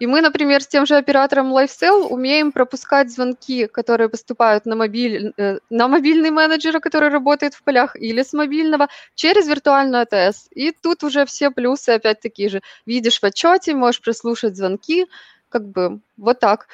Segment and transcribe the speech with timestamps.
[0.00, 5.32] И мы, например, с тем же оператором LifeSell умеем пропускать звонки, которые поступают на, мобиль,
[5.36, 10.48] э, на мобильный менеджера, который работает в полях, или с мобильного, через виртуальную АТС.
[10.54, 12.62] И тут уже все плюсы опять такие же.
[12.86, 15.06] Видишь в отчете, можешь прослушать звонки,
[15.50, 16.66] как бы вот так.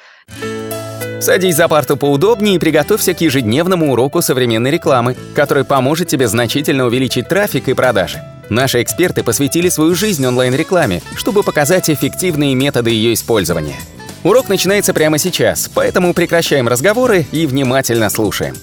[1.19, 6.85] Садись за парту поудобнее и приготовься к ежедневному уроку современной рекламы, который поможет тебе значительно
[6.85, 8.21] увеличить трафик и продажи.
[8.49, 13.75] Наши эксперты посвятили свою жизнь онлайн-рекламе, чтобы показать эффективные методы ее использования.
[14.23, 18.55] Урок начинается прямо сейчас, поэтому прекращаем разговоры и внимательно слушаем.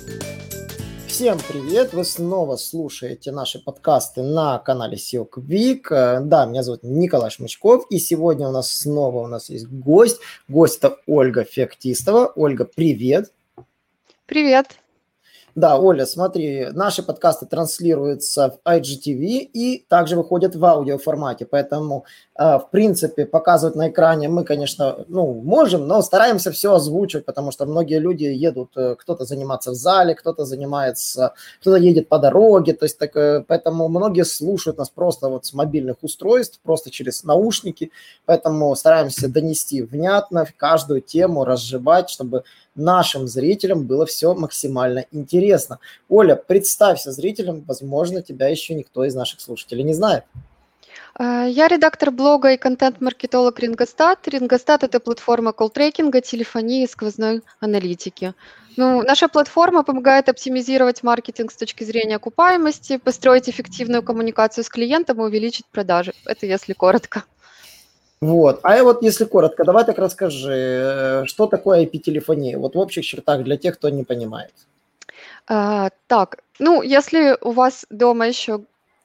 [1.06, 1.92] Всем привет!
[1.92, 6.20] Вы снова слушаете наши подкасты на канале SEO Quick.
[6.22, 10.18] Да, меня зовут Николай Шмычков, и сегодня у нас снова у нас есть гость.
[10.48, 12.32] Гость это Ольга Феоктистова.
[12.34, 13.32] Ольга, привет!
[14.26, 14.66] Привет!
[15.54, 22.04] Да, Оля, смотри, наши подкасты транслируются в IGTV и также выходят в аудиоформате, поэтому,
[22.58, 27.64] в принципе, показывать на экране мы, конечно, ну, можем, но стараемся все озвучивать, потому что
[27.64, 32.86] многие люди едут, э, кто-то заниматься в зале, кто-то занимается, кто-то едет по дороге, то
[32.86, 37.92] есть так, э, поэтому многие слушают нас просто вот с мобильных устройств, просто через наушники,
[38.26, 42.42] поэтому стараемся донести внятно каждую тему, разжевать, чтобы
[42.74, 45.78] нашим зрителям было все максимально интересно.
[46.08, 50.24] Оля, представься зрителям, возможно, тебя еще никто из наших слушателей не знает.
[51.14, 54.26] А, я редактор блога и контент-маркетолог Рингостат.
[54.28, 58.34] Рингостат– это платформа колл-трекинга, телефонии и сквозной аналитики.
[58.76, 65.20] Ну, наша платформа помогает оптимизировать маркетинг с точки зрения окупаемости, построить эффективную коммуникацию с клиентом
[65.20, 66.12] и увеличить продажи.
[66.26, 67.22] Это если коротко.
[68.20, 68.60] Вот.
[68.62, 73.44] А вот если коротко, давай так расскажи, э, что такое IP-телефония, вот в общих чертах
[73.44, 74.52] для тех, кто не понимает.
[75.46, 78.62] А, так, ну, если у вас дома еще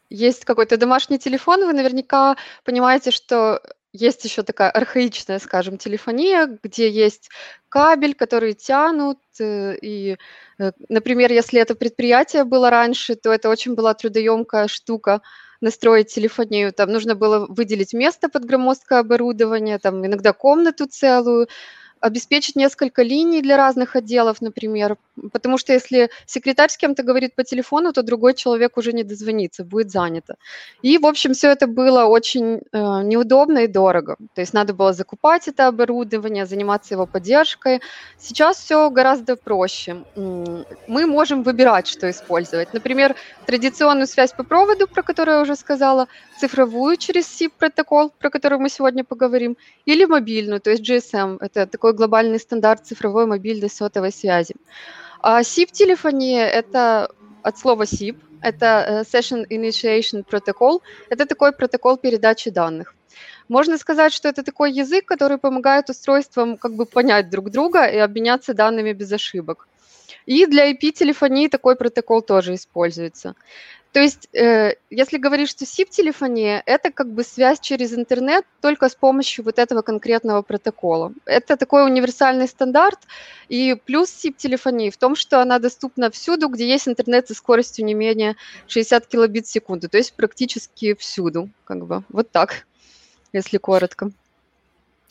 [0.10, 6.90] есть какой-то домашний телефон, вы наверняка понимаете, что есть еще такая архаичная, скажем, телефония, где
[6.90, 7.30] есть
[7.70, 10.18] кабель, который тянут, э, и,
[10.60, 15.22] э, например, если это предприятие было раньше, то это очень была трудоемкая штука,
[15.62, 21.48] настроить телефонию, там нужно было выделить место под громоздкое оборудование, там иногда комнату целую,
[22.02, 24.98] обеспечить несколько линий для разных отделов, например,
[25.32, 29.64] потому что если секретарь с кем-то говорит по телефону, то другой человек уже не дозвонится,
[29.64, 30.36] будет занято.
[30.82, 34.16] И, в общем, все это было очень э, неудобно и дорого.
[34.34, 37.82] То есть надо было закупать это оборудование, заниматься его поддержкой.
[38.18, 40.04] Сейчас все гораздо проще.
[40.16, 42.74] Мы можем выбирать, что использовать.
[42.74, 46.08] Например, традиционную связь по проводу, про которую я уже сказала,
[46.40, 51.38] цифровую через SIP-протокол, про который мы сегодня поговорим, или мобильную, то есть GSM.
[51.42, 54.56] Это такой глобальный стандарт цифровой мобильной сотовой связи.
[55.22, 57.12] А SIP-телефония– это
[57.44, 62.96] от слова SIP, это э, Session Initiation Protocol, это такой протокол передачи данных.
[63.50, 67.98] Можно сказать, что это такой язык, который помогает устройствам как бы понять друг друга и
[67.98, 69.68] обменяться данными без ошибок.
[70.26, 73.36] И для IP-телефонии такой протокол тоже используется.
[73.92, 78.96] То есть, э, если говорить, что SIP-телефония, это как бы связь через интернет только с
[78.96, 81.12] помощью вот этого конкретного протокола.
[81.26, 83.00] Это такой универсальный стандарт,
[83.48, 87.96] и плюс SIP-телефонии в том, что она доступна всюду, где есть интернет со скоростью не
[87.96, 88.36] менее
[88.68, 92.68] 60 килобит в секунду, то есть практически всюду, как бы, вот так,
[93.34, 94.12] если коротко.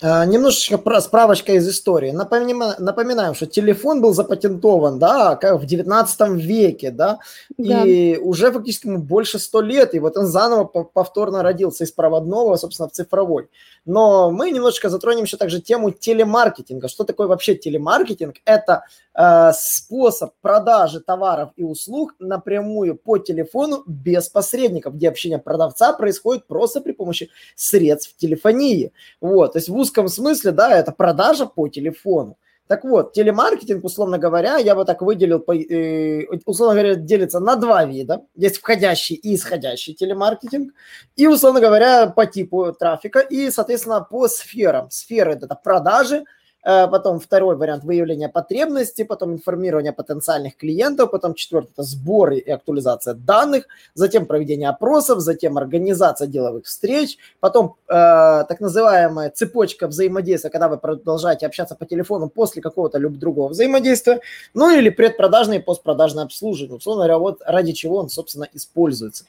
[0.00, 2.12] А, немножечко про справочка из истории.
[2.12, 7.18] Напоминаем, напоминаем, что телефон был запатентован, да, как в 19 веке, да,
[7.56, 12.56] да, и уже фактически больше 100 лет, и вот он заново повторно родился из проводного,
[12.56, 13.48] собственно, в цифровой.
[13.86, 16.88] Но мы немножечко затронем еще также тему телемаркетинга.
[16.88, 18.36] Что такое вообще телемаркетинг?
[18.44, 19.07] Это э,
[19.52, 26.80] способ продажи товаров и услуг напрямую по телефону без посредников, где общение продавца происходит просто
[26.80, 28.92] при помощи средств телефонии.
[29.20, 32.36] Вот, то есть в узком смысле, да, это продажа по телефону.
[32.68, 37.86] Так вот, телемаркетинг, условно говоря, я бы так выделил, э, условно говоря, делится на два
[37.86, 38.26] вида.
[38.36, 40.74] Есть входящий и исходящий телемаркетинг.
[41.16, 44.90] И, условно говоря, по типу трафика и, соответственно, по сферам.
[44.90, 46.24] Сферы– это продажи, Э,
[46.68, 53.14] потом второй вариант выявления потребностей, потом информирование потенциальных клиентов, потом четвертый– это сборы и актуализация
[53.14, 60.68] данных, затем проведение опросов, затем организация деловых встреч, потом э, так называемая цепочка взаимодействия, когда
[60.68, 64.20] вы продолжаете общаться по телефону после какого-то либо другого взаимодействия,
[64.52, 66.76] ну или предпродажное и постпродажное обслуживание.
[66.76, 69.24] Условно говоря, вот ради чего он, собственно, используется.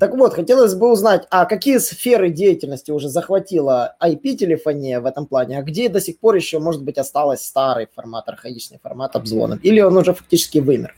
[0.00, 5.58] Так вот, хотелось бы узнать, а какие сферы деятельности уже захватила IP-телефония в этом плане,
[5.58, 9.80] а где до сих пор еще, может быть, осталось старый формат, архаичный формат обзвона, или
[9.80, 10.94] он уже фактически вымер?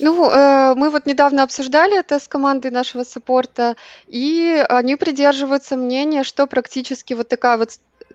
[0.00, 3.76] Ну, э, мы вот недавно обсуждали это с командой нашего саппорта,
[4.06, 7.70] и они придерживаются мнения, что практически вот такая вот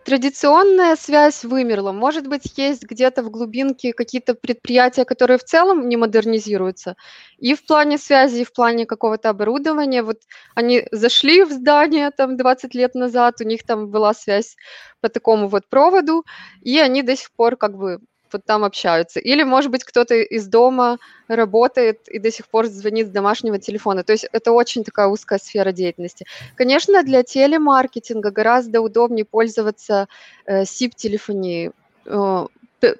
[0.10, 1.92] традиционная связь вымерла.
[1.92, 6.96] Может быть, есть где-то в глубинке какие-то предприятия, которые в целом не модернизируются.
[7.38, 10.02] И в плане связи, и в плане какого-то оборудования.
[10.02, 10.18] Вот
[10.56, 14.56] они зашли в здание там 20 лет назад, у них там была связь
[15.00, 16.26] по такому вот проводу,
[16.62, 18.00] и они до сих пор как бы
[18.34, 19.20] вот там общаются.
[19.20, 20.98] Или, может быть, кто-то из дома
[21.28, 24.04] работает и до сих пор звонит с домашнего телефона.
[24.04, 26.26] То есть это очень такая узкая сфера деятельности.
[26.56, 30.08] Конечно, для телемаркетинга гораздо удобнее пользоваться
[30.46, 31.72] э, SIP-телефонией.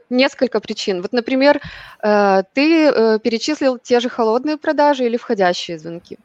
[0.10, 1.02] Несколько причин.
[1.02, 1.62] Вот, например,
[2.04, 6.18] э, ты э, перечислил те же холодные продажи или входящие звонки.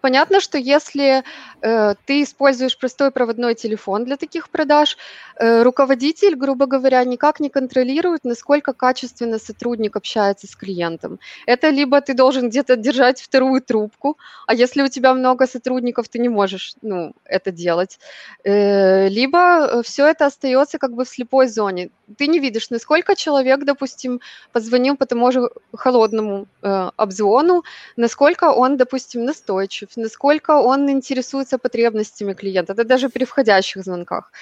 [0.00, 1.22] Понятно, что если
[1.60, 4.96] э, ты используешь простой проводной телефон для таких продаж,
[5.38, 11.18] руководитель, грубо говоря, никак не контролирует, насколько качественно сотрудник общается с клиентом.
[11.46, 14.16] Это либо ты должен где-то держать вторую трубку,
[14.46, 17.98] а если у тебя много сотрудников, ты не можешь ну, это делать.
[18.44, 21.90] Либо все это остается как бы в слепой зоне.
[22.16, 24.20] Ты не видишь, насколько человек, допустим,
[24.52, 27.62] позвонил по тому же холодному э, обзвону,
[27.96, 34.32] насколько он, допустим, настойчив, насколько он интересуется потребностями клиента, это даже при входящих звонках.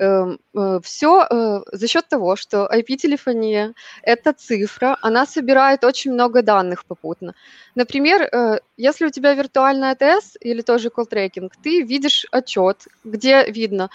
[0.00, 6.42] Эм, э, Все э, за счет того, что IP-телефония– это цифра, она собирает очень много
[6.42, 7.34] данных попутно.
[7.74, 13.90] Например, э, если у тебя виртуальная АТС или тоже колл-трекинг, ты видишь отчет, где видно,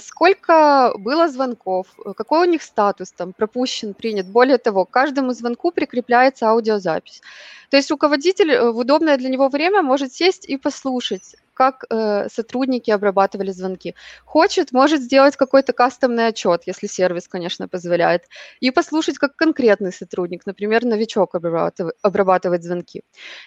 [0.00, 1.86] сколько было звонков,
[2.16, 4.26] какой у них статус, там, пропущен, принят.
[4.26, 7.20] Более того, к каждому звонку прикрепляется аудиозапись.
[7.70, 12.90] То есть руководитель в удобное для него время может сесть и послушать, как э, сотрудники
[12.90, 13.94] обрабатывали звонки.
[14.24, 18.22] Хочет, может сделать какой-то кастомный отчет, если сервис, конечно, позволяет,
[18.60, 23.02] и послушать, как конкретный сотрудник, например, новичок обрабатывает, обрабатывает звонки.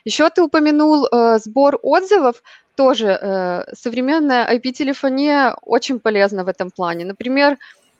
[0.05, 2.43] Еще ты упомянул э, сбор отзывов,
[2.75, 7.05] тоже э, современная IP-телефония очень полезна в этом плане.
[7.05, 7.57] Например,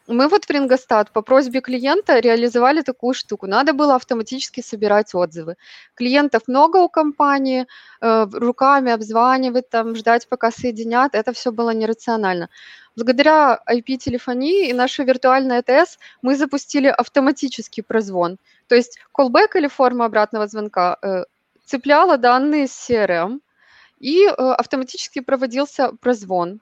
[0.08, 3.48] мы вот в Рингостат по просьбе клиента реализовали такую штуку.
[3.48, 5.56] Надо было автоматически собирать отзывы.
[5.96, 7.66] Клиентов много у компании,
[8.02, 11.16] э, руками обзванивать, там, ждать, пока соединят.
[11.16, 12.50] Это все было нерационально.
[12.96, 18.38] Благодаря IP-телефонии и нашей виртуальной АТС мы запустили автоматический прозвон.
[18.68, 21.24] То есть callback или форма обратного звонка э,
[21.66, 23.40] цепляла данные с CRM,
[24.00, 26.60] и э, автоматически проводился прозвон.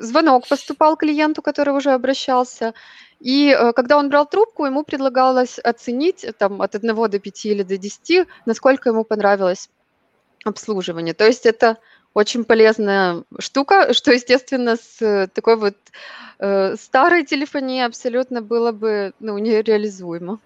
[0.00, 2.74] Звонок поступал клиенту, который уже обращался,
[3.20, 7.46] и э, когда он брал трубку, ему предлагалось оценить э, там, от 1 до 5
[7.46, 9.70] или до 10, насколько ему понравилось
[10.44, 11.14] обслуживание.
[11.14, 11.78] То есть это
[12.14, 15.76] очень полезная штука, что, естественно, с э, такой вот
[16.38, 20.40] э, старой телефонией абсолютно было бы ну, нереализуемо.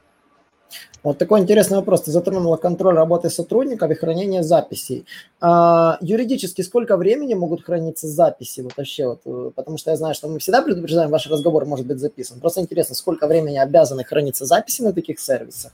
[1.03, 2.03] Вот такой интересный вопрос.
[2.03, 5.05] Ты затронула контроль работы сотрудников и хранение записей.
[5.41, 8.61] А, юридически сколько времени могут храниться записи?
[8.61, 11.99] Вот вообще вот, потому что я знаю, что мы всегда предупреждаем, ваш разговор может быть
[11.99, 12.41] записан.
[12.41, 15.73] Просто интересно, сколько времени обязаны храниться записи на таких сервисах?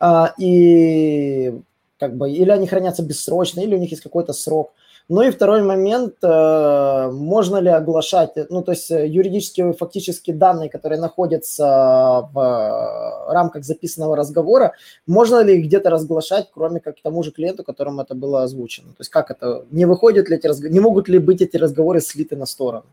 [0.00, 1.54] А, и
[1.98, 4.72] как бы, или они хранятся бессрочно, или у них есть какой-то срок–
[5.08, 10.68] ну и второй момент, э, можно ли оглашать, ну то есть э, юридические фактически данные,
[10.68, 14.72] которые находятся в рамках записанного разговора,
[15.06, 18.88] можно ли их где-то разглашать, кроме как тому же клиенту, которому это было озвучено?
[18.88, 22.00] То есть как это, не выходят ли эти разговоры, не могут ли быть эти разговоры
[22.00, 22.86] слиты на сторону?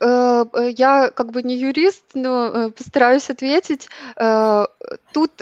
[0.00, 3.88] Э, э, я как бы не юрист, но э, постараюсь ответить.
[5.12, 5.32] Тут,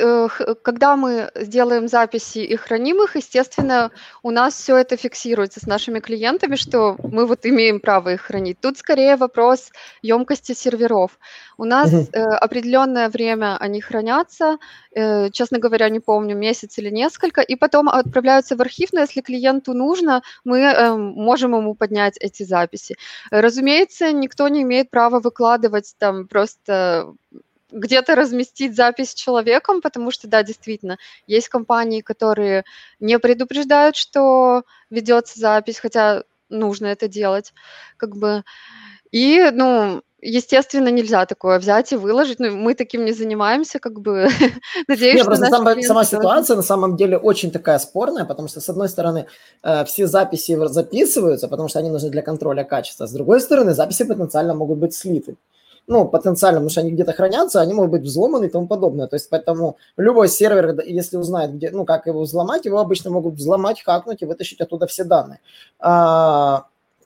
[0.63, 3.91] когда мы делаем записи и храним их, естественно,
[4.23, 8.61] у нас все это фиксируется с нашими клиентами, что мы вот имеем право их хранить.
[8.61, 9.71] Тут скорее вопрос
[10.03, 11.19] емкости серверов.
[11.59, 14.59] У нас определенное время они хранятся,
[15.33, 19.75] честно говоря, не помню, месяц или несколько, и потом отправляются в архив, но если клиенту
[19.75, 22.97] нужно, мы можем ему поднять эти записи.
[23.31, 27.15] Разумеется, никто не имеет права выкладывать там просто
[27.71, 32.65] где-то разместить запись с человеком, потому что, да, действительно, есть компании, которые
[33.01, 37.53] не предупреждают, что ведется запись, хотя нужно это делать,
[37.97, 38.45] как бы.
[39.11, 42.41] И, ну, естественно, нельзя такое взять и выложить.
[42.41, 44.29] Ну, мы таким не занимаемся, как бы.
[44.89, 48.61] Надеюсь, Нет, что просто сама, сама ситуация на самом деле очень такая спорная, потому что,
[48.61, 49.27] с одной стороны,
[49.63, 53.07] э, все записи записываются, потому что они нужны для контроля качества.
[53.07, 55.37] С другой стороны, записи потенциально могут быть слиты.
[55.89, 59.07] Ну, потенциально, потому что они где-то хранятся, они могут быть взломаны и тому подобное.
[59.07, 63.35] То есть, поэтому любой сервер, если узнает, где, ну, как его взломать, его обычно могут
[63.35, 65.39] взломать, хакнуть и вытащить оттуда все данные.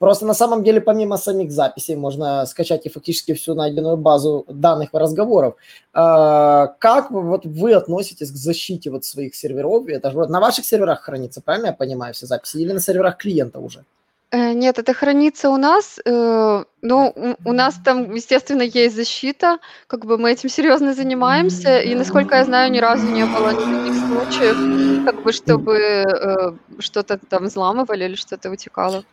[0.00, 4.88] Просто на самом деле помимо самих записей можно скачать и фактически всю найденную базу данных
[4.95, 5.57] разговоров.
[5.92, 9.87] А, как вот вы относитесь к защите вот своих серверов?
[9.88, 12.57] Это же на ваших серверах хранится, правильно я понимаю, все записи?
[12.57, 13.85] Или на серверах клиента уже?
[14.30, 16.00] Э, нет, это хранится у нас.
[16.07, 19.59] Ну, у, у нас там, естественно, есть защита.
[19.87, 21.78] Как бы мы этим серьезно занимаемся.
[21.78, 27.19] И, насколько я знаю, ни разу не было никаких случаев, как бы, чтобы э, что-то
[27.19, 29.04] там взламывали или что-то утекало.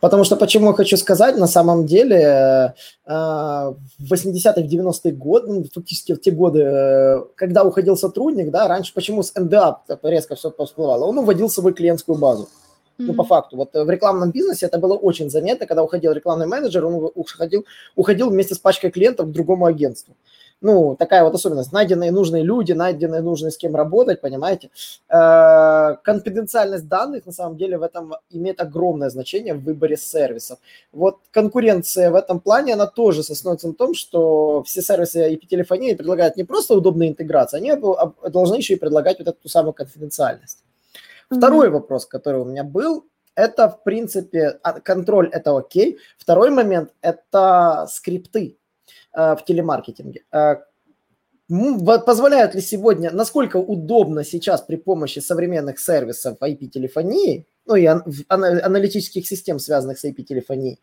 [0.00, 2.74] Потому что почему я хочу сказать, на самом деле,
[3.06, 8.68] э, в 80-е, 90-е годы, ну, фактически в те годы, э, когда уходил сотрудник, да,
[8.68, 12.42] раньше почему с НДА резко все всплывало, он уводил свою клиентскую базу.
[12.98, 13.06] Mm-hmm.
[13.06, 13.56] Ну, по факту.
[13.56, 17.64] Вот в рекламном бизнесе это было очень заметно, когда уходил рекламный менеджер, он уходил,
[17.96, 20.14] уходил вместе с пачкой клиентов к другому агентству
[20.62, 21.72] ну, такая вот особенность.
[21.72, 24.70] Найденные нужные люди, найденные нужные с кем работать, понимаете.
[25.08, 30.58] Э, конфиденциальность данных, на самом деле, в этом имеет огромное значение в выборе сервисов.
[30.92, 36.36] Вот конкуренция в этом плане, она тоже основывается на том, что все сервисы IP-телефонии предлагают
[36.36, 37.72] не просто удобные интеграции, они
[38.30, 40.62] должны еще и предлагать вот эту самую конфиденциальность.
[41.30, 41.38] Mm-hmm.
[41.38, 43.04] Второй вопрос, который у меня был,
[43.34, 45.98] это, в принципе, а, контроль– это окей.
[46.18, 48.58] Второй момент– это скрипты
[49.14, 50.22] в телемаркетинге.
[50.32, 50.56] Э,
[52.06, 59.58] позволяют ли сегодня, насколько удобно сейчас при помощи современных сервисов IP-телефонии, ну и аналитических систем,
[59.58, 60.80] связанных с IP-телефонией,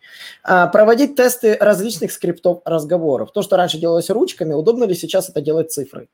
[0.48, 3.32] э, проводить тесты различных скриптов разговоров.
[3.32, 6.10] То, что раньше делалось ручками, удобно ли сейчас это делать цифрой?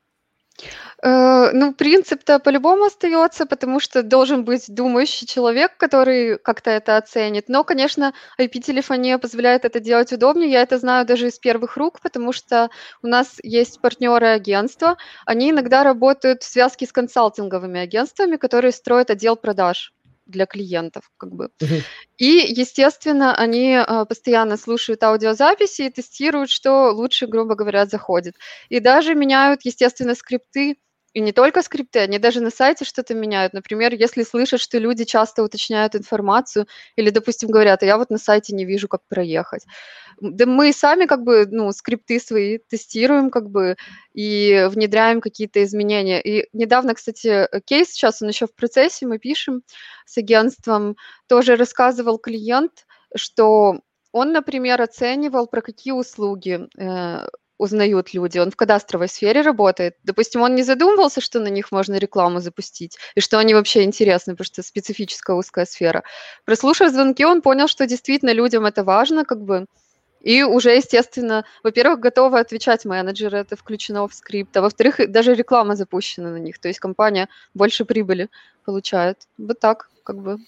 [1.02, 7.48] Э, ну, принцип-то по-любому остается, потому что должен быть думающий человек, который как-то это оценит.
[7.48, 10.50] Но, конечно, IP-телефония позволяет это делать удобнее.
[10.50, 12.70] Я это знаю даже из первых рук, потому что
[13.02, 14.96] у нас есть партнеры агентства.
[15.26, 19.95] Они иногда работают в связке с консалтинговыми агентствами, которые строят отдел продаж
[20.26, 21.50] для клиентов, как бы.
[21.60, 21.82] Uh-huh.
[22.18, 28.34] И, естественно, они э, постоянно слушают аудиозаписи и тестируют, что лучше, грубо говоря, заходит.
[28.68, 30.76] И даже меняют, естественно, скрипты
[31.16, 33.54] и не только скрипты, они даже на сайте что-то меняют.
[33.54, 38.18] Например, если слышат, что люди часто уточняют информацию или, допустим, говорят, а я вот на
[38.18, 39.64] сайте не вижу, как проехать.
[40.20, 43.76] Да мы сами как бы, ну, скрипты свои тестируем как бы
[44.12, 46.20] и внедряем какие-то изменения.
[46.20, 49.62] И недавно, кстати, кейс сейчас, он еще в процессе, мы пишем
[50.04, 50.96] с агентством,
[51.28, 52.84] тоже рассказывал клиент,
[53.16, 53.80] что
[54.12, 57.26] он, например, оценивал, про какие услуги э,
[57.58, 58.38] узнают люди.
[58.38, 59.96] Он в кадастровой сфере работает.
[60.04, 64.34] Допустим, он не задумывался, что на них можно рекламу запустить, и что они вообще интересны,
[64.34, 66.02] потому что специфическая узкая сфера.
[66.44, 69.66] Прослушав звонки, он понял, что действительно людям это важно, как бы,
[70.26, 75.76] и уже, естественно, во-первых, готовы отвечать менеджеры, это включено в скрипт, а во-вторых, даже реклама
[75.76, 78.28] запущена на них, то есть компания больше прибыли
[78.64, 79.18] получает.
[79.38, 80.38] Вот так, как бы.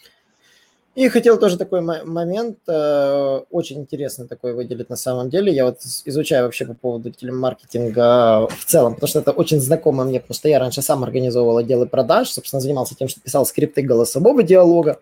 [0.94, 5.52] И хотел тоже такой момент, э, очень интересный такой выделить на самом деле.
[5.52, 10.18] Я вот изучаю вообще по поводу телемаркетинга в целом, потому что это очень знакомо мне,
[10.18, 14.42] потому что я раньше сам организовывал отделы продаж, собственно, занимался тем, что писал скрипты голосового
[14.42, 15.00] диалога.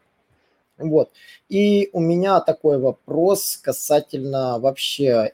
[0.76, 1.10] Вот.
[1.48, 5.32] И у меня такой вопрос касательно вообще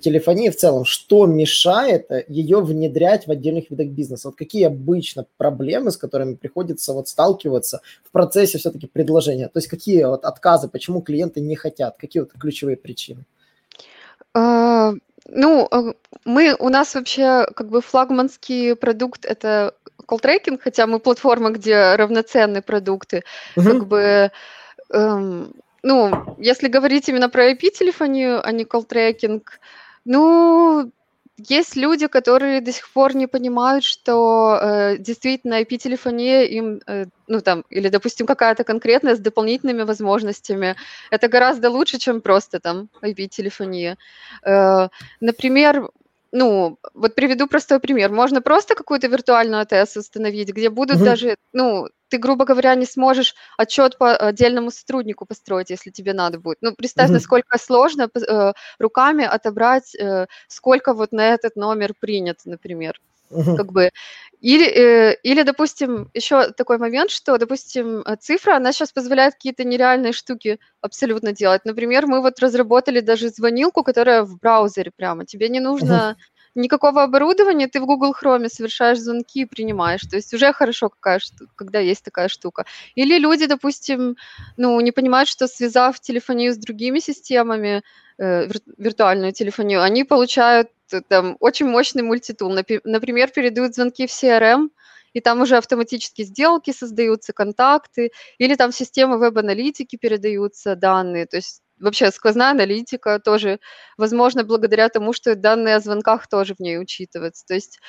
[0.00, 4.28] телефонии в целом, что мешает э, ее внедрять в отдельных видах бизнеса?
[4.28, 9.48] Вот какие обычно проблемы, с которыми приходится вот сталкиваться в процессе все-таки предложения?
[9.48, 11.96] То есть какие вот отказы, почему клиенты не хотят?
[11.98, 13.24] Какие вот ключевые причины?
[14.34, 14.92] А,
[15.28, 15.92] ну, э,
[16.24, 19.74] мы, у нас вообще как бы флагманский продукт– это
[20.06, 23.24] call-tracking, хотя мы платформа, где равноценные продукты.
[23.56, 23.66] Угу.
[23.66, 24.30] Как бы
[24.92, 29.60] эм, ну, если говорить именно про IP-телефонию, а не call-tracking,
[30.04, 30.90] ну,
[31.48, 37.40] есть люди, которые до сих пор не понимают, что э, действительно IP-телефония им, э, ну
[37.40, 40.76] там, или, допустим, какая-то конкретная с дополнительными возможностями,
[41.10, 43.96] это гораздо лучше, чем просто там IP-телефония.
[44.44, 44.88] Э,
[45.20, 45.90] например,
[46.32, 48.10] ну, вот приведу простой пример.
[48.10, 51.04] Можно просто какую-то виртуальную АТС установить, где будут угу.
[51.04, 56.38] даже, ну, ты, грубо говоря, не сможешь отчет по отдельному сотруднику построить, если тебе надо
[56.38, 56.58] будет.
[56.60, 57.14] Ну, представь, угу.
[57.14, 63.00] насколько сложно э, руками отобрать, э, сколько вот на этот номер принято, например.
[63.30, 63.56] Угу.
[63.56, 63.90] Как бы.
[64.40, 69.64] Или, э, или, допустим, еще такой момент, что, допустим, э, цифра, она сейчас позволяет какие-то
[69.64, 71.64] нереальные штуки абсолютно делать.
[71.64, 75.26] Например, мы вот разработали даже звонилку, которая в браузере прямо.
[75.26, 76.20] Тебе не нужно угу
[76.54, 80.02] никакого оборудования, ты в Google Chrome совершаешь звонки и принимаешь.
[80.02, 81.20] То есть уже хорошо, какая,
[81.56, 82.64] когда есть такая штука.
[82.94, 84.16] Или люди, допустим,
[84.56, 87.82] ну, не понимают, что связав телефонию с другими системами,
[88.18, 92.50] э, виртуальную телефонию, они получают э, там очень мощный мультитул.
[92.50, 94.70] Например, передают звонки в CRM,
[95.12, 101.26] и там уже автоматически сделки создаются, контакты, или там системы веб-аналитики передаются данные.
[101.26, 103.60] То есть вообще сквозная аналитика тоже,
[103.96, 107.44] возможно, благодаря тому, что данные о звонках тоже в ней учитываются.
[107.46, 107.80] То есть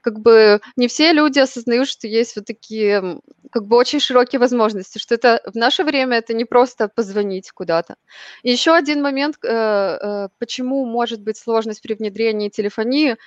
[0.00, 3.20] как бы не все люди осознают, что есть вот такие
[3.52, 7.96] как бы очень широкие возможности, что это в наше время это не просто позвонить куда-то.
[8.42, 13.16] И еще один момент, э, э, почему может быть сложность при внедрении телефонии–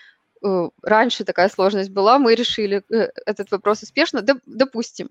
[0.81, 4.21] раньше такая сложность была, мы решили э, этот вопрос успешно.
[4.45, 5.09] Допустим,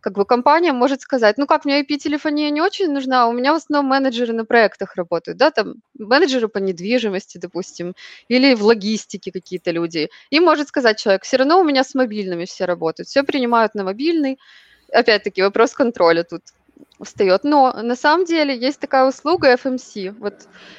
[0.00, 3.56] как бы компания может сказать, ну как, мне IP-телефония не очень нужна, у меня в
[3.56, 7.94] основном менеджеры на проектах работают, да, там менеджеры по недвижимости, допустим,
[8.28, 10.10] или в логистике какие-то люди.
[10.30, 13.84] И может сказать человек, все равно у меня с мобильными все работают, все принимают на
[13.84, 14.38] мобильный.
[14.92, 16.42] Опять-таки вопрос контроля тут
[17.00, 17.44] встает.
[17.44, 20.14] Но на самом деле есть такая услуга FMC.
[20.18, 20.34] Вот.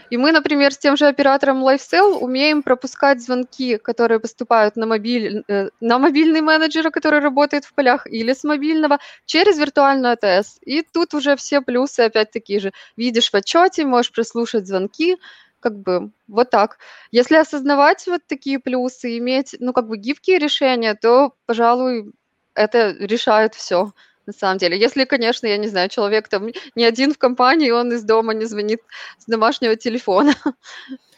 [0.10, 5.44] И мы, например, с тем же оператором LifeSell умеем пропускать звонки, которые поступают на, мобиль,
[5.48, 10.60] э, на мобильный менеджера, который работает в полях, или с мобильного, через виртуальную АТС.
[10.62, 12.72] И тут уже все плюсы опять такие же.
[12.98, 15.18] Видишь в отчете, можешь прослушать звонки,
[15.60, 16.78] как бы вот так.
[17.12, 22.12] Если осознавать вот такие плюсы, иметь, ну, как бы гибкие решения, то, пожалуй,
[22.54, 23.94] это решает все
[24.26, 24.80] на самом деле.
[24.80, 28.46] Если, конечно, я не знаю, человек там не один в компании, он из дома не
[28.46, 28.82] звонит
[29.18, 30.34] с домашнего телефона.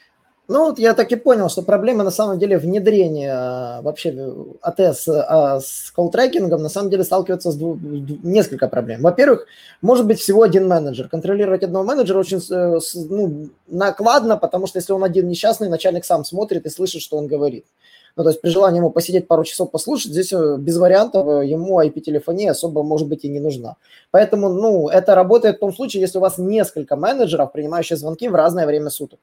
[0.47, 5.07] Ну, вот я так и понял, что проблема на самом деле внедрения а, вообще АТС
[5.07, 7.79] а, с колл-трекингом на самом деле сталкивается с дву-
[8.21, 9.01] несколько проблем.
[9.01, 9.47] Во-первых,
[9.81, 11.09] может быть всего один менеджер.
[11.09, 16.23] Контролировать одного менеджера очень э, ну, накладно, потому что если он один несчастный, начальник сам
[16.23, 17.65] смотрит и слышит, что он говорит.
[18.15, 21.47] Ну, то есть при желании ему посидеть пару часов послушать, здесь э, без вариантов э,
[21.47, 23.77] ему IP-телефония особо, может быть, и не нужна.
[24.11, 28.35] Поэтому, ну, это работает в том случае, если у вас несколько менеджеров, принимающих звонки в
[28.35, 29.19] разное время суток.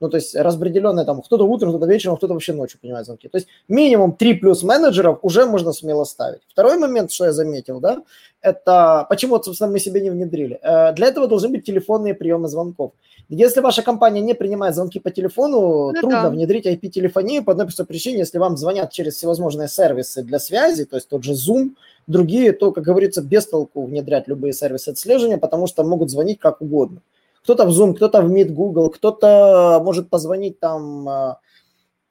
[0.00, 3.28] Ну, то есть распределенные там, кто-то утром, кто-то вечером, кто-то вообще ночью принимает звонки.
[3.28, 6.40] То есть минимум 3 плюс менеджеров уже можно смело ставить.
[6.48, 8.02] Второй момент, что я заметил, да,
[8.40, 10.58] это почему, собственно, мы себе не внедрили.
[10.62, 12.92] Э, для этого должны быть телефонные приемы звонков.
[13.28, 16.30] Если ваша компания не принимает звонки по телефону, ну, трудно да.
[16.30, 20.96] внедрить IP-телефонию по одной простой причине, если вам звонят через всевозможные сервисы для связи, то
[20.96, 21.72] есть тот же Zoom,
[22.06, 26.62] другие, то, как говорится, без толку внедрять любые сервисы отслеживания, потому что могут звонить как
[26.62, 27.02] угодно.
[27.42, 31.40] Кто-то в Zoom, кто-то в Meet Google, кто-то может позвонить там а,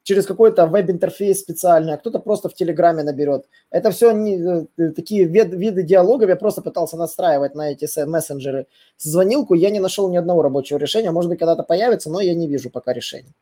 [0.08, 3.44] через какой-то веб-интерфейс специальный, а кто-то просто в Телеграме наберет.
[3.70, 6.30] Это все не, э, такие вид, виды диалогов.
[6.30, 9.52] Я просто пытался настраивать на эти мессенджеры звонилку.
[9.52, 11.10] Я не нашел ни одного рабочего решения.
[11.10, 13.34] Может быть, когда-то появится, но я не вижу пока решения.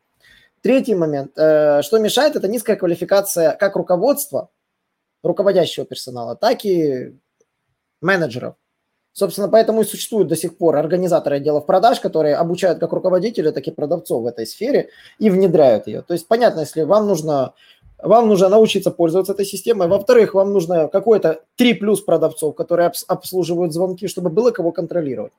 [0.61, 1.31] Третий момент.
[1.37, 4.49] Э, что мешает, это низкая квалификация как руководства,
[5.23, 7.15] руководящего персонала, так и
[8.01, 8.55] менеджеров.
[9.17, 13.65] Собственно, поэтому и существуют до сих пор организаторы отделов продаж, которые обучают как руководителей, так
[13.65, 16.03] и продавцов в этой сфере и внедряют ее.
[16.03, 17.53] То есть, понятно, если вам нужно,
[17.97, 19.87] вам нужно научиться пользоваться этой системой.
[19.87, 25.33] Во-вторых, вам нужно какое-то 3 плюс продавцов, которые обслуживают звонки, чтобы было кого контролировать.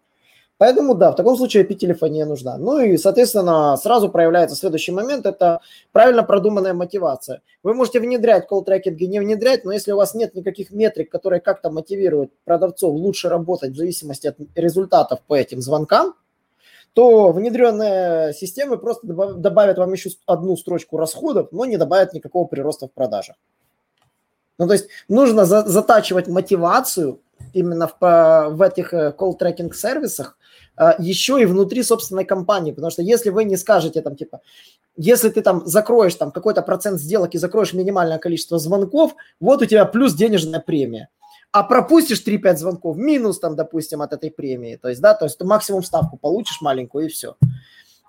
[0.58, 2.58] Поэтому да, в таком случае IP-телефония нужна.
[2.58, 5.60] Ну и, соответственно, сразу проявляется следующий момент, это
[5.92, 7.42] правильно продуманная мотивация.
[7.62, 11.70] Вы можете внедрять колл-трекинги, не внедрять, но если у вас нет никаких метрик, которые как-то
[11.70, 16.14] мотивируют продавцов лучше работать в зависимости от результатов по этим звонкам,
[16.92, 22.88] то внедренная система просто добавит вам еще одну строчку расходов, но не добавит никакого прироста
[22.88, 23.36] в продажах.
[24.58, 27.20] Ну, то есть нужно за, затачивать мотивацию
[27.52, 30.37] именно в, в этих колл-трекинг сервисах, а,
[30.98, 34.40] еще и внутри собственной компании, потому что если вы не скажете там типа,
[34.96, 39.66] если ты там закроешь там какой-то процент сделок и закроешь минимальное количество звонков, вот у
[39.66, 41.08] тебя плюс денежная премия.
[41.50, 44.76] А пропустишь 3-5 звонков, минус там, допустим, от этой премии.
[44.76, 47.36] То есть, да, то есть ты максимум ставку получишь маленькую и все.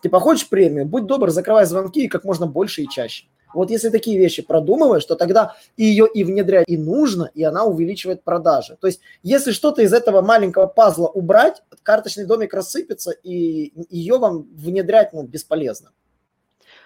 [0.03, 3.25] Типа, хочешь премию, будь добр, закрывай звонки как можно больше и чаще.
[3.53, 8.23] Вот если такие вещи продумываешь, то тогда ее и внедрять и нужно, и она увеличивает
[8.23, 8.77] продажи.
[8.79, 14.47] То есть если что-то из этого маленького пазла убрать, карточный домик рассыпется, и ее вам
[14.53, 15.91] внедрять ну, бесполезно.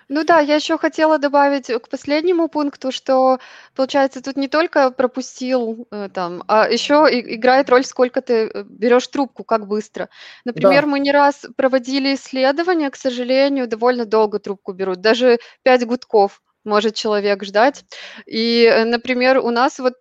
[0.09, 3.39] Ну да, я еще хотела добавить к последнему пункту, что,
[3.75, 9.07] получается, тут не только пропустил э, там, а еще играет роль, сколько ты э, берешь
[9.07, 10.09] трубку, как быстро.
[10.45, 10.87] Например, Да.
[10.89, 16.95] мы не раз проводили исследования, к сожалению, довольно долго трубку берут, даже 5 гудков может
[16.95, 17.85] человек ждать.
[18.25, 19.95] И, э, например, у нас вот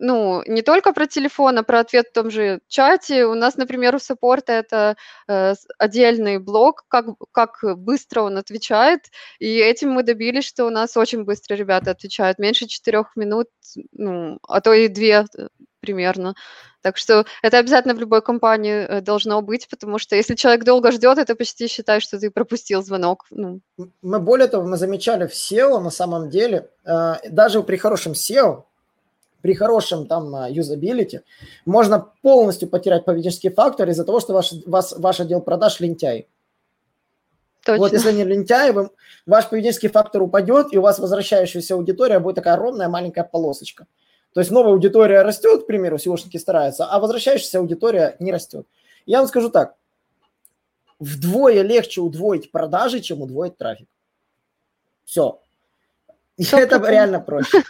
[0.00, 3.26] ну, не только про телефон, а про ответ в том же чате.
[3.26, 4.96] У нас, например, у саппорта это
[5.28, 9.00] э, отдельный блок, как, как быстро он отвечает,
[9.38, 13.48] и этим мы добились, что у нас очень быстро ребята отвечают, меньше четырех минут,
[13.92, 15.48] ну, а то и две э,
[15.80, 16.34] примерно.
[16.82, 20.92] Так что это обязательно в любой компании э, должно быть, потому что если человек долго
[20.92, 23.26] ждет, это почти считай, что ты пропустил звонок.
[23.30, 23.60] Ну.
[24.02, 28.64] Мы более того, мы замечали в SEO на самом деле, э, даже при хорошем SEO,
[29.42, 31.20] при хорошем там а, юзабилити
[31.64, 36.28] можно полностью потерять поведенческий фактор из-за того, что ваш, вас, ваш отдел продаж лентяй.
[37.64, 37.78] Точно.
[37.78, 38.90] Вот если они лентяи, вы,
[39.26, 43.86] ваш поведенческий фактор упадет, и у вас возвращающаяся аудитория будет такая ровная маленькая полосочка.
[44.32, 48.66] То есть новая аудитория растет, к примеру, SEOшники стараются, а возвращающаяся аудитория не растет.
[49.06, 49.74] Я вам скажу так,
[51.00, 53.88] вдвое легче удвоить продажи, чем удвоить трафик.
[55.04, 55.40] Все.
[56.36, 57.62] Это реально проще.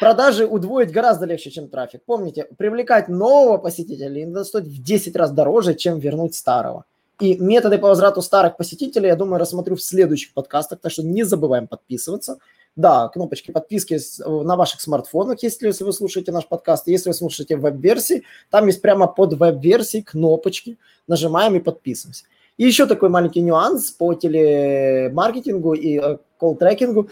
[0.00, 2.02] Продажи удвоить гораздо легче, чем трафик.
[2.04, 6.84] Помните, привлекать нового посетителя иногда стоит в 10 раз дороже, чем вернуть старого.
[7.20, 11.24] И методы по возврату старых посетителей, я думаю, рассмотрю в следующих подкастах, так что не
[11.24, 12.38] забываем подписываться.
[12.78, 16.86] Да, кнопочки подписки на ваших смартфонах, если вы слушаете наш подкаст.
[16.86, 20.78] Если вы слушаете веб-версии, там есть прямо под веб-версией кнопочки.
[21.08, 22.26] Нажимаем и подписываемся.
[22.56, 27.08] И еще такой маленький нюанс по телемаркетингу и э, колл-трекингу.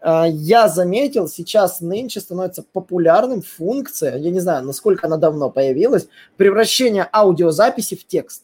[0.00, 6.08] А, я заметил, сейчас нынче становится популярным функция, я не знаю, насколько она давно появилась,
[6.36, 8.42] превращение аудиозаписи в текст.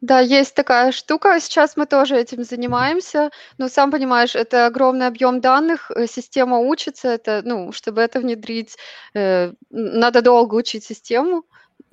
[0.00, 1.38] Да, есть такая штука.
[1.40, 3.30] Сейчас мы тоже этим занимаемся.
[3.58, 7.08] Но сам понимаешь, это огромный объем данных, э, система учится.
[7.08, 8.76] Это, ну, чтобы это внедрить,
[9.14, 11.44] э, надо долго учить систему.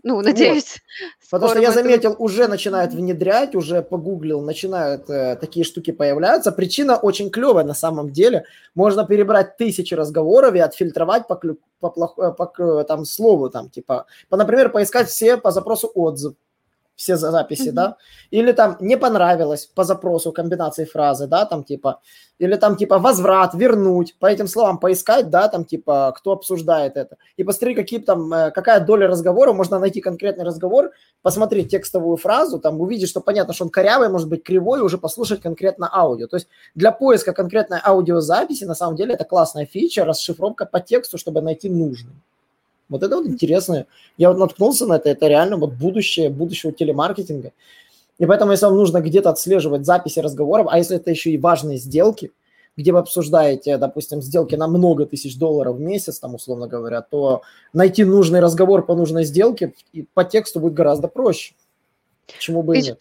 [0.04, 0.78] Ну, надеюсь.
[1.22, 1.32] Вот.
[1.32, 2.22] Потому что я заметил, это...
[2.22, 6.54] уже начинают внедрять, уже погуглил, начинают э, такие штуки появляются.
[6.54, 8.46] Причина очень клевая на самом деле.
[8.74, 14.38] Можно перебрать тысячи разговоров и отфильтровать по, по, по, по там, слову, там, типа, по,
[14.38, 16.36] например, поискать все по запросу отзыв
[16.98, 17.74] все записи, mm-hmm.
[17.74, 17.98] да,
[18.32, 22.02] или там не понравилось по запросу комбинации фразы, да, там типа,
[22.40, 27.18] или там типа возврат, вернуть, по этим словам поискать, да, там типа, кто обсуждает это,
[27.38, 32.60] и посмотри, какие там, э, какая доля разговора, можно найти конкретный разговор, посмотреть текстовую фразу,
[32.60, 36.28] там увидеть, что понятно, что он корявый, может быть кривой, уже послушать конкретно аудио.
[36.28, 41.20] То есть для поиска конкретной аудиозаписи на самом деле это классная фича, расшифровка по тексту,
[41.20, 42.16] чтобы найти нужный.
[42.89, 43.86] Вот это вот интересно.
[44.17, 47.52] Я вот наткнулся на это, это реально вот будущее, будущего телемаркетинга.
[48.17, 51.78] И поэтому, если вам нужно где-то отслеживать записи разговоров, а если это еще и важные
[51.78, 52.32] сделки,
[52.76, 57.41] где вы обсуждаете, допустим, сделки на много тысяч долларов в месяц, там, условно говоря, то
[57.73, 59.73] найти нужный разговор по нужной сделке
[60.13, 61.56] по тексту будет гораздо проще.
[62.28, 63.00] Почему бы и нет?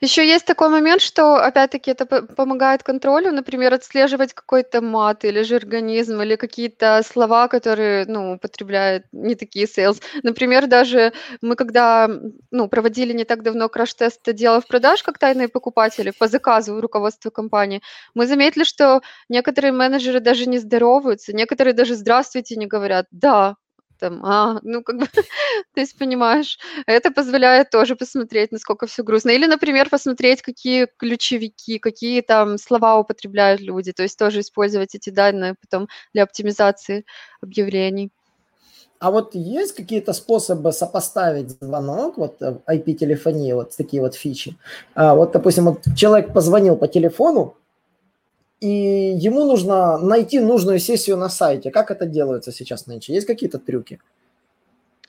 [0.00, 5.56] Еще есть такой момент, что, опять-таки, это помогает контролю, например, отслеживать какой-то мат или же
[5.56, 10.00] организм, или какие-то слова, которые, ну, употребляют не такие sales.
[10.22, 12.08] Например, даже мы когда,
[12.50, 17.82] ну, проводили не так давно краш-тест в продаж как тайные покупатели по заказу руководства компании,
[18.14, 23.06] мы заметили, что некоторые менеджеры даже не здороваются, некоторые даже «здравствуйте» не говорят.
[23.10, 23.56] Да,
[23.98, 25.06] там, а, ну, как бы,
[25.74, 29.30] то есть, понимаешь, это позволяет тоже посмотреть, насколько все грустно.
[29.30, 35.10] Или, например, посмотреть, какие ключевики, какие там слова употребляют люди, то есть тоже использовать эти
[35.10, 37.04] данные потом для оптимизации
[37.42, 38.10] объявлений.
[39.00, 44.56] А вот есть какие-то способы сопоставить звонок, вот IP-телефонии, вот такие вот фичи?
[44.94, 47.56] А, вот, допустим, вот человек позвонил по телефону,
[48.60, 51.70] и ему нужно найти нужную сессию на сайте.
[51.70, 53.14] Как это делается сейчас нынче?
[53.14, 54.00] Есть какие-то трюки?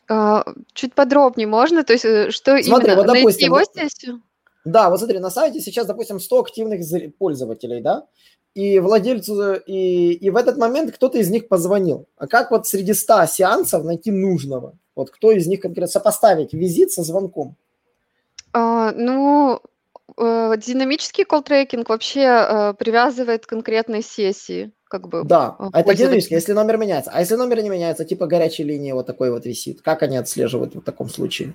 [0.07, 1.83] А, чуть подробнее можно?
[1.83, 3.03] То есть э, что смотри, именно?
[3.03, 4.21] Вот, допустим, Найти его сессию?
[4.65, 6.81] Да, вот смотри, на сайте сейчас, допустим, 100 активных
[7.17, 8.05] пользователей, да,
[8.53, 12.07] и владельцу, и, и в этот момент кто-то из них позвонил.
[12.17, 14.73] А как вот среди 100 сеансов найти нужного?
[14.95, 17.55] Вот кто из них конкретно сопоставить визит со звонком?
[18.51, 19.61] А, ну,
[20.17, 25.23] динамический колл-трекинг вообще э, привязывает конкретной сессии, как бы.
[25.23, 27.11] Да, э, это динамический, если номер меняется.
[27.13, 30.75] А если номер не меняется, типа горячей линии вот такой вот висит, как они отслеживают
[30.75, 31.53] в таком случае?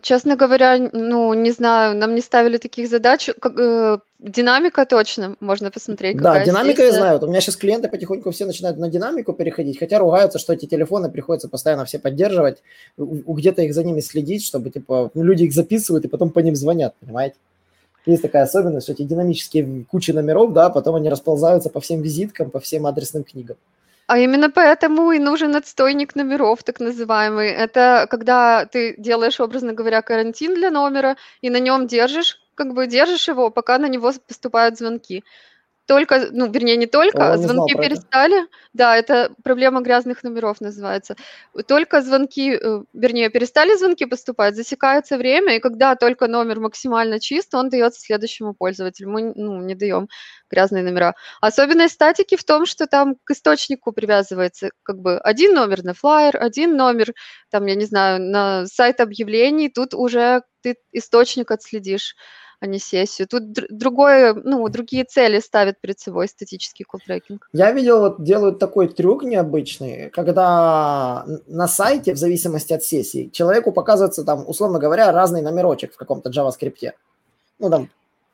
[0.00, 3.30] Честно говоря, ну, не знаю, нам не ставили таких задач.
[3.40, 6.16] Как, э, динамика точно можно посмотреть.
[6.16, 6.92] Да, динамика сессия.
[6.92, 7.18] я знаю.
[7.18, 10.66] Вот у меня сейчас клиенты потихоньку все начинают на динамику переходить, хотя ругаются, что эти
[10.66, 12.62] телефоны приходится постоянно все поддерживать,
[12.96, 16.56] где-то их за ними следить, чтобы, типа, ну, люди их записывают и потом по ним
[16.56, 17.36] звонят, понимаете?
[18.10, 22.50] Есть такая особенность, что эти динамические кучи номеров, да, потом они расползаются по всем визиткам,
[22.50, 23.56] по всем адресным книгам.
[24.06, 27.48] А именно поэтому и нужен отстойник номеров, так называемый.
[27.48, 32.86] Это когда ты делаешь, образно говоря, карантин для номера и на нем держишь, как бы
[32.86, 35.24] держишь его, пока на него поступают звонки
[35.86, 38.42] только, ну, вернее, не только, О, звонки перестали.
[38.42, 38.48] Это.
[38.72, 41.16] Да, это проблема грязных номеров называется.
[41.66, 47.54] Только звонки, э, вернее, перестали звонки поступать, засекается время, и когда только номер максимально чист,
[47.54, 49.10] он дается следующему пользователю.
[49.10, 50.08] Мы ну, не даем
[50.50, 51.14] грязные номера.
[51.40, 56.36] Особенность статики в том, что там к источнику привязывается как бы один номер на флайер,
[56.42, 57.12] один номер,
[57.50, 62.16] там, я не знаю, на сайт объявлений, тут уже ты источник отследишь
[62.60, 63.28] а не сессию.
[63.28, 67.48] Тут другое, ну, другие цели ставят перед собой статический колл-трекинг.
[67.52, 73.72] Я видел, вот делают такой трюк необычный, когда на сайте, в зависимости от сессии, человеку
[73.72, 76.92] показывается там, условно говоря, разный номерочек в каком-то JavaScript.
[77.58, 77.88] Ну, там,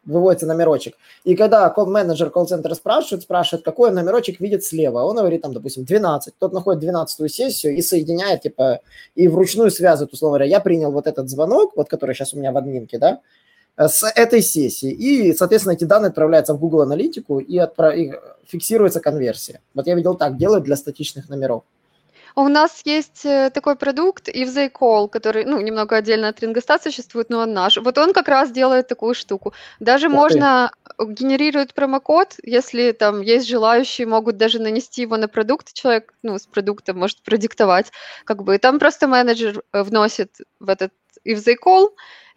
[0.04, 0.94] выводится номерочек.
[1.24, 6.34] И когда колл-менеджер колл-центра спрашивает, спрашивает, какой номерочек видит слева, он говорит там, допустим, 12.
[6.38, 8.80] Тот находит 12 сессию и соединяет, типа,
[9.14, 12.52] и вручную связывает, условно говоря, я принял вот этот звонок, вот который сейчас у меня
[12.52, 13.20] в админке, да,
[13.76, 14.90] с этой сессии.
[14.90, 17.96] И, соответственно, эти данные отправляются в Google Аналитику и, отправ...
[17.96, 18.12] и
[18.46, 19.60] фиксируется конверсия.
[19.74, 21.62] Вот я видел так, делают для статичных номеров.
[22.36, 27.30] У нас есть э, такой продукт If Call, который, ну, немного отдельно от Рингоста существует,
[27.30, 27.76] но он наш.
[27.76, 29.52] Вот он как раз делает такую штуку.
[29.80, 31.06] Даже Ух можно ты.
[31.06, 36.46] генерирует промокод, если там есть желающие, могут даже нанести его на продукт, человек, ну, с
[36.46, 37.90] продуктом может продиктовать,
[38.24, 40.92] как бы, там просто менеджер э, вносит в этот
[41.26, 41.88] If Call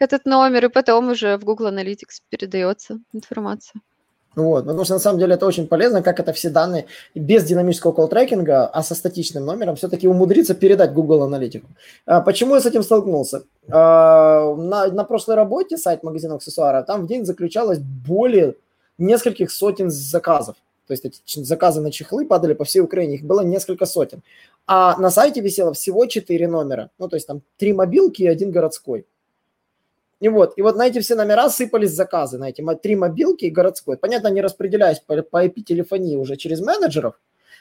[0.04, 3.82] этот номер, и потом уже в Google Analytics передается информация.
[4.36, 7.92] Вот, потому что на самом деле это очень полезно, как это все данные без динамического
[7.92, 11.68] колл-трекинга, а со статичным номером все-таки умудриться передать Google Аналитику.
[12.26, 13.44] Почему я с этим столкнулся?
[13.70, 18.56] А, на, на прошлой работе сайт магазина аксессуара, там в день заключалось более
[18.98, 20.56] нескольких сотен заказов.
[20.88, 24.22] То есть эти заказы на чехлы падали по всей Украине, их было несколько сотен.
[24.66, 26.90] А на сайте висело всего 4 номера.
[26.98, 29.06] Ну, то есть там 3 мобилки и один городской.
[30.24, 33.50] И вот, и вот на эти все номера сыпались заказы, на эти три мобилки и
[33.50, 33.98] городской.
[33.98, 37.20] Понятно, они распределялись по, по IP-телефонии уже через менеджеров,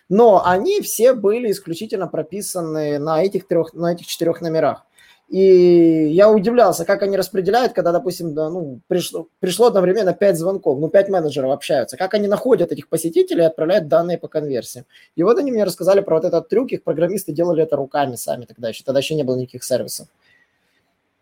[0.08, 4.86] но они все были исключительно прописаны на этих, трех, на этих четырех номерах.
[5.28, 10.78] И я удивлялся, как они распределяют, когда, допустим, да, ну, пришло, пришло одновременно 5 звонков,
[10.78, 14.84] ну, 5 менеджеров общаются, как они находят этих посетителей и отправляют данные по конверсии.
[15.16, 18.44] И вот они мне рассказали про вот этот трюк, их программисты делали это руками сами
[18.44, 20.06] тогда еще, тогда еще не было никаких сервисов.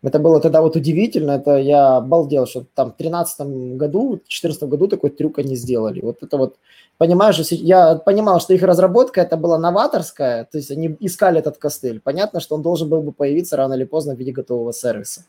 [0.03, 4.63] Это было тогда вот удивительно, это я обалдел, что там в 2013 году, в 2014
[4.63, 6.01] году такой трюк они сделали.
[6.01, 6.55] Вот это вот,
[6.97, 11.99] понимаешь, я понимал, что их разработка это была новаторская, то есть они искали этот костыль.
[11.99, 15.25] Понятно, что он должен был бы появиться рано или поздно в виде готового сервиса.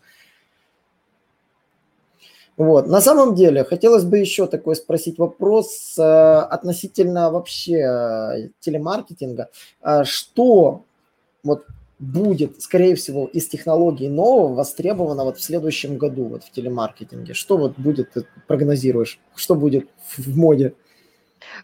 [2.57, 2.87] Вот.
[2.87, 9.49] На самом деле, хотелось бы еще такой спросить вопрос э, относительно вообще э, телемаркетинга.
[9.83, 10.83] Э, что
[11.43, 11.65] вот
[12.03, 17.33] будет, скорее всего, из технологий нового востребовано вот в следующем году вот в телемаркетинге?
[17.33, 19.21] Что вот будет, ты прогнозируешь?
[19.37, 20.75] Что будет в моде?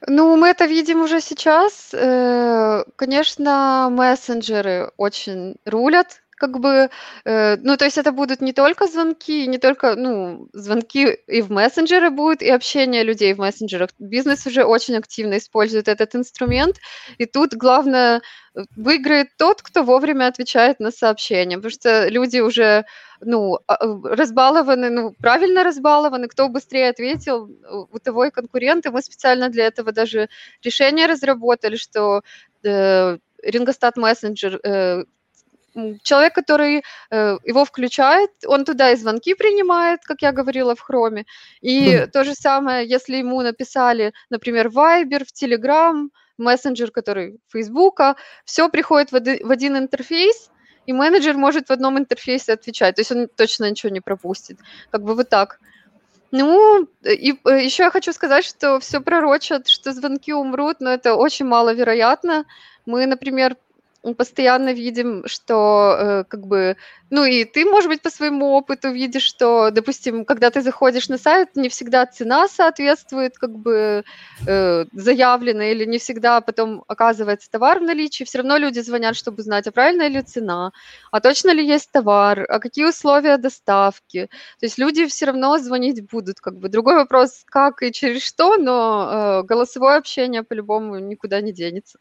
[0.07, 1.93] Ну, мы это видим уже сейчас.
[1.93, 6.91] Э, конечно, мессенджеры очень рулят как бы,
[7.25, 11.51] э, ну, то есть это будут не только звонки, не только, ну, звонки и в
[11.51, 13.91] мессенджеры будут, и общение людей в мессенджерах.
[13.99, 16.77] Бизнес уже очень активно использует этот инструмент,
[17.19, 18.23] и тут главное
[18.55, 22.85] э, выиграет тот, кто вовремя отвечает на сообщения, потому что люди уже,
[23.21, 27.51] ну, а, э, разбалованы, ну, правильно разбалованы, кто быстрее ответил,
[27.93, 28.91] у того и конкуренты.
[28.91, 30.29] Мы специально для этого даже
[30.63, 32.23] решение разработали, что
[32.65, 35.05] э, Рингостат мессенджер э,
[36.03, 41.25] человек, который э, его включает, он туда и звонки принимает, как я говорила, в хроме.
[41.61, 42.07] И mm.
[42.09, 48.69] то же самое, если ему написали, например, в Viber, в Telegram, мессенджер, который Фейсбука, все
[48.69, 50.51] приходит в, оди, в один интерфейс,
[50.87, 54.59] и менеджер может в одном интерфейсе отвечать, то есть он точно ничего не пропустит.
[54.91, 55.61] Как бы вот так.
[56.31, 61.15] Ну, и э, еще я хочу сказать, что все пророчат, что звонки умрут, но это
[61.15, 62.45] очень маловероятно.
[62.87, 63.57] Мы, например,
[64.15, 66.77] постоянно видим, что э, как бы,
[67.11, 71.19] ну и ты, может быть, по своему опыту видишь, что, допустим, когда ты заходишь на
[71.19, 74.05] сайт, не всегда цена соответствует как бы
[74.47, 79.41] э, заявленной, или не всегда потом оказывается товар в наличии, все равно люди звонят, чтобы
[79.41, 80.73] узнать, а правильная ли цена,
[81.11, 84.29] а точно ли есть товар, а какие условия доставки.
[84.61, 86.69] То есть люди все равно звонить будут, как бы.
[86.69, 91.99] Другой вопрос, как и через что, но э, голосовое общение по-любому никуда не денется.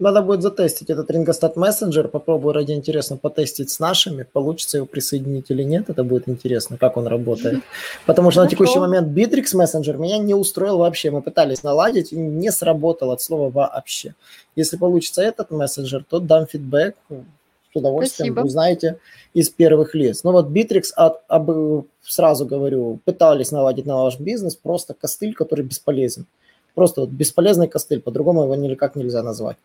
[0.00, 5.50] Надо будет затестить этот Ringostat Messenger, попробую ради интересно потестить с нашими, получится его присоединить
[5.50, 7.62] или нет, это будет интересно, как он работает.
[8.06, 12.16] Потому что на текущий момент Bittrex Messenger меня не устроил вообще, мы пытались наладить, и
[12.16, 14.14] не сработал от слова вообще.
[14.56, 16.96] Если получится этот мессенджер, то дам фидбэк,
[17.72, 18.46] с удовольствием Спасибо.
[18.46, 18.98] узнаете
[19.34, 20.24] из первых лиц.
[20.24, 25.64] Но вот Bittrex, от, об, сразу говорю, пытались наладить на ваш бизнес, просто костыль, который
[25.64, 26.26] бесполезен.
[26.74, 29.56] Просто вот бесполезный костыль, по-другому его никак нельзя назвать.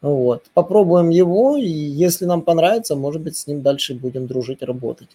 [0.00, 0.44] Вот.
[0.54, 5.08] Попробуем его, и если нам понравится, может быть, с ним дальше будем дружить, работать.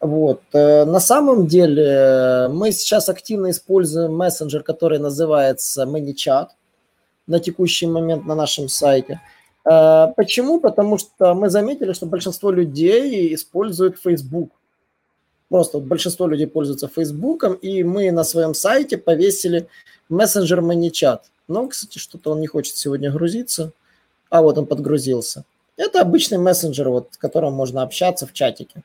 [0.00, 0.42] Вот.
[0.52, 6.48] Э, на самом деле мы сейчас активно используем мессенджер, который называется ManyChat
[7.26, 9.20] на текущий момент на нашем сайте.
[9.64, 10.60] Э, почему?
[10.60, 14.50] Потому что мы заметили, что большинство людей используют Facebook.
[15.48, 19.68] Просто большинство людей пользуются Фейсбуком, и мы на своем сайте повесили
[20.08, 21.20] мессенджер ManyChat.
[21.48, 23.72] Но, кстати, что-то он не хочет сегодня грузиться.
[24.30, 25.44] А вот он подгрузился.
[25.76, 28.82] Это обычный мессенджер, вот, с которым можно общаться в чатике.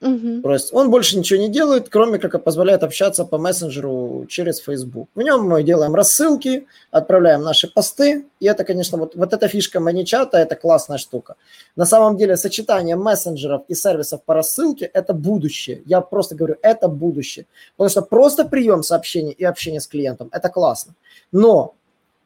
[0.00, 0.42] Угу.
[0.42, 5.08] То есть он больше ничего не делает, кроме как позволяет общаться по мессенджеру через Facebook.
[5.16, 9.80] В нем мы делаем рассылки, отправляем наши посты, и это, конечно, вот, вот эта фишка
[9.80, 11.34] маничата, это классная штука.
[11.74, 15.82] На самом деле сочетание мессенджеров и сервисов по рассылке– это будущее.
[15.84, 17.46] Я просто говорю, это будущее.
[17.76, 20.94] Потому что просто прием сообщений и общение с клиентом– это классно.
[21.32, 21.74] Но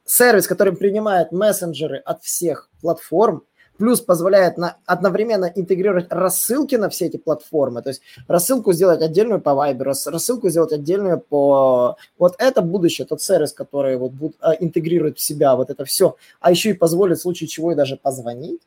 [0.05, 3.45] сервис, который принимает мессенджеры от всех платформ,
[3.79, 9.41] плюс позволяет на, одновременно интегрировать рассылки на все эти платформы, то есть рассылку сделать отдельную
[9.41, 11.97] по Viber, рассылку сделать отдельную по...
[12.19, 16.17] Вот это будущее, тот сервис, который вот будет, а, интегрирует в себя вот это все,
[16.41, 18.61] а еще и позволит в случае чего и даже позвонить.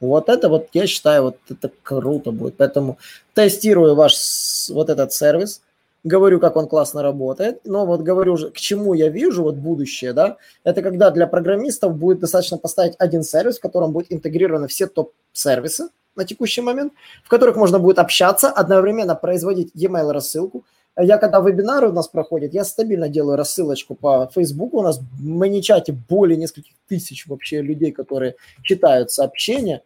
[0.00, 2.56] Вот это вот, я считаю, вот это круто будет.
[2.56, 2.98] Поэтому
[3.34, 5.62] тестирую ваш вот этот сервис–
[6.04, 10.36] говорю, как он классно работает, но вот говорю, к чему я вижу вот будущее, да,
[10.64, 15.88] это когда для программистов будет достаточно поставить один сервис, в котором будет интегрированы все топ-сервисы
[16.16, 16.92] на текущий момент,
[17.24, 20.64] в которых можно будет общаться, одновременно производить e-mail рассылку.
[21.00, 25.24] Я когда вебинары у нас проходят, я стабильно делаю рассылочку по Facebook, у нас в
[25.24, 29.82] маничате более нескольких тысяч вообще людей, которые читают сообщения,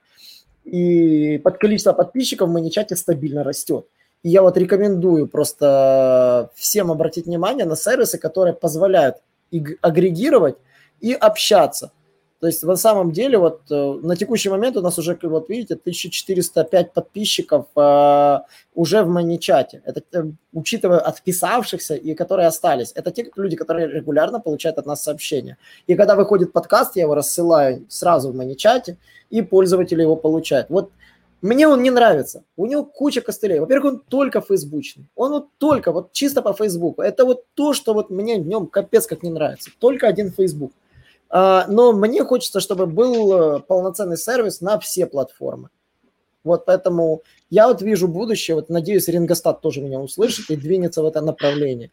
[0.64, 3.86] и под количество подписчиков в маничате стабильно растет.
[4.22, 9.16] Я вот рекомендую просто всем обратить внимание на сервисы, которые позволяют
[9.80, 10.56] агрегировать
[11.00, 11.92] и общаться.
[12.42, 15.74] То есть на самом деле вот э, на текущий момент у нас уже, вот видите,
[15.74, 18.38] 1405 подписчиков э,
[18.74, 19.80] уже в маничате.
[19.84, 22.90] Это э, учитывая отписавшихся и которые остались.
[22.96, 25.56] Это те люди, которые регулярно получают от нас сообщения.
[25.86, 28.96] И когда выходит подкаст, я его рассылаю сразу в маничате,
[29.30, 30.68] и пользователи его получают.
[30.68, 30.90] Вот
[31.42, 32.44] мне он не нравится.
[32.56, 33.58] У него куча костылей.
[33.58, 35.08] Во-первых, он только фейсбучный.
[35.16, 37.02] Он вот только, вот чисто по Фейсбуку.
[37.02, 39.70] Это вот то, что вот мне в нем капец как не нравится.
[39.80, 40.72] Только один Фейсбук.
[41.28, 45.70] А, но мне хочется, чтобы был э, полноценный сервис на все платформы.
[46.44, 51.06] Вот поэтому я вот вижу будущее, вот надеюсь, Рингостат тоже меня услышит и двинется в
[51.06, 51.90] это направление.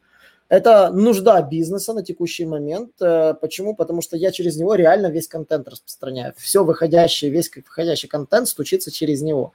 [0.49, 2.99] Это нужда бизнеса на текущий момент.
[2.99, 3.75] Э, почему?
[3.75, 6.33] Потому что я через него реально весь контент распространяю.
[6.37, 9.53] Все выходящее, весь выходящий контент стучится через него.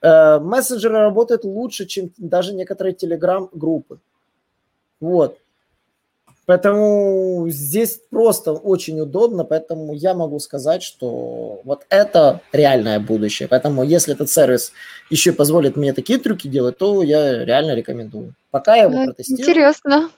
[0.00, 4.00] Э, мессенджеры работают лучше, чем даже некоторые телеграм-группы.
[5.00, 5.38] Вот.
[6.46, 13.48] Поэтому здесь просто очень удобно, поэтому я могу сказать, что вот это реальное будущее.
[13.48, 14.72] Поэтому если этот сервис
[15.08, 18.34] еще позволит мне такие трюки делать, то я реально рекомендую.
[18.50, 19.42] Пока я его ну, протестирую.
[19.42, 20.10] Интересно.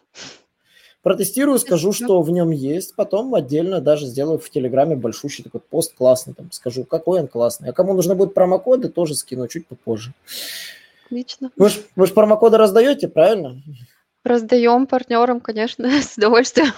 [1.03, 5.95] Протестирую, скажу, что в нем есть, потом отдельно даже сделаю в Телеграме большущий такой пост
[5.95, 7.71] классный, там скажу, какой он классный.
[7.71, 10.12] А кому нужно будет промокоды, тоже скину чуть попозже.
[11.05, 11.53] Отлично.
[11.57, 13.62] Вы же промокоды раздаете, правильно?
[14.27, 16.73] Раздаем партнерам, конечно, с удовольствием.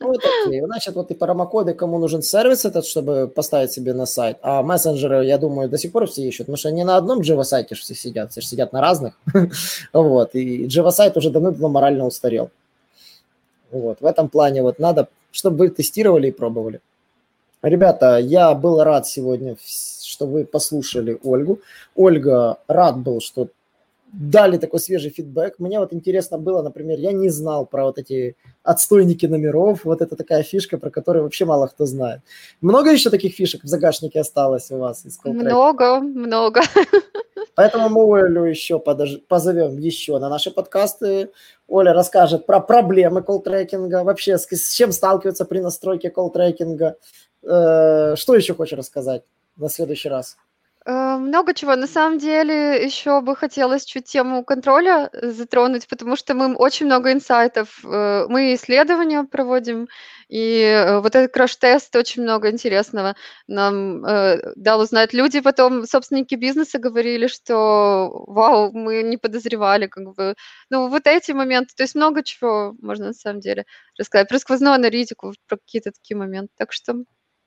[0.00, 0.60] Вот окей.
[0.62, 4.38] Значит, вот и промокоды, кому нужен сервис этот, чтобы поставить себе на сайт.
[4.42, 7.44] А мессенджеры, я думаю, до сих пор все ищут, потому что не на одном Java
[7.44, 9.14] сайте все сидят, все сидят на разных.
[9.92, 10.34] вот.
[10.34, 12.50] И Java сайт уже давно морально устарел.
[13.70, 14.00] Вот.
[14.00, 16.80] В этом плане вот надо, чтобы вы тестировали и пробовали.
[17.62, 19.56] Ребята, я был рад сегодня,
[20.02, 21.60] что вы послушали Ольгу.
[21.94, 23.46] Ольга, рад был, что
[24.12, 25.58] дали такой свежий фидбэк.
[25.58, 30.16] Мне вот интересно было, например, я не знал про вот эти отстойники номеров, вот это
[30.16, 32.20] такая фишка, про которую вообще мало кто знает.
[32.60, 35.06] Много еще таких фишек в загашнике осталось у вас?
[35.06, 36.60] Из много, много.
[37.54, 39.18] Поэтому мы Олю еще подож...
[39.28, 41.30] позовем еще на наши подкасты.
[41.66, 46.96] Оля расскажет про проблемы колл-трекинга, вообще с, с чем сталкиваться при настройке колл-трекинга.
[47.42, 49.22] Э, что еще хочешь рассказать
[49.56, 50.36] на следующий раз?
[50.84, 51.76] Э, много чего.
[51.76, 56.86] На самом деле, еще бы хотелось чуть тему контроля э, затронуть, потому что мы очень
[56.86, 59.88] много инсайтов, э, мы исследования проводим,
[60.28, 63.14] и вот этот краш-тест очень много интересного
[63.46, 64.02] нам
[64.56, 65.12] дал узнать.
[65.12, 70.34] Люди потом, собственники бизнеса, говорили, что вау, мы не подозревали, как бы.
[70.70, 73.66] Ну, вот эти моменты, то есть много чего можно на самом деле
[73.98, 74.28] рассказать.
[74.28, 76.52] Про сквозную аналитику, про какие-то такие моменты.
[76.56, 76.94] Так что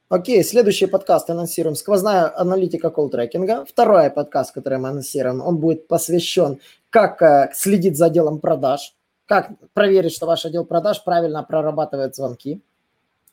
[0.07, 1.75] Окей, следующий подкаст анонсируем.
[1.75, 3.65] Сквозная аналитика колл-трекинга.
[3.65, 6.59] Второй подкаст, который мы анонсируем, он будет посвящен,
[6.91, 8.93] как э, следить за отделом продаж,
[9.25, 12.61] как проверить, что ваш отдел продаж правильно прорабатывает звонки.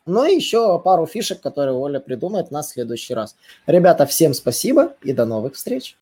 [0.07, 3.37] Ну и еще пару фишек, которые Оля придумает на следующий раз.
[3.67, 5.99] Ребята, всем спасибо и до новых встреч.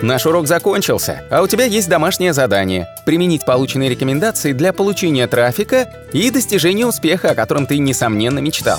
[0.00, 5.92] Наш урок закончился, а у тебя есть домашнее задание– применить полученные рекомендации для получения трафика
[6.12, 8.78] и достижения успеха, о котором ты, несомненно, мечтал.